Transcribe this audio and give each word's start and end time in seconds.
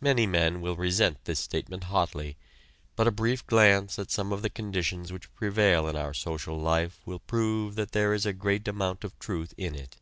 Many 0.00 0.24
men 0.24 0.60
will 0.60 0.76
resent 0.76 1.24
this 1.24 1.40
statement 1.40 1.82
hotly, 1.90 2.36
but 2.94 3.08
a 3.08 3.10
brief 3.10 3.44
glance 3.44 3.98
at 3.98 4.12
some 4.12 4.32
of 4.32 4.40
the 4.40 4.48
conditions 4.48 5.12
which 5.12 5.34
prevail 5.34 5.88
in 5.88 5.96
our 5.96 6.14
social 6.14 6.60
life 6.60 7.00
will 7.04 7.18
prove 7.18 7.74
that 7.74 7.90
there 7.90 8.14
is 8.14 8.24
a 8.24 8.32
great 8.32 8.68
amount 8.68 9.02
of 9.02 9.18
truth 9.18 9.52
in 9.58 9.74
it. 9.74 9.96